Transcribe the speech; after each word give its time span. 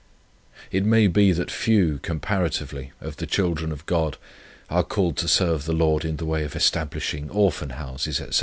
"It 0.71 0.83
may 0.83 1.05
be 1.05 1.31
that 1.31 1.51
few, 1.51 1.99
comparatively, 1.99 2.91
of 2.99 3.17
the 3.17 3.27
children 3.27 3.71
of 3.71 3.85
God 3.85 4.17
are 4.67 4.81
called 4.83 5.15
to 5.17 5.27
serve 5.27 5.65
the 5.65 5.73
Lord 5.73 6.03
in 6.03 6.17
the 6.17 6.25
way 6.25 6.43
of 6.43 6.55
establishing 6.55 7.29
Orphan 7.29 7.69
Houses, 7.69 8.19
&c. 8.31 8.39